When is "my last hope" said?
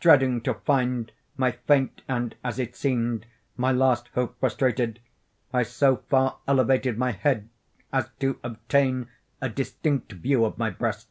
3.56-4.36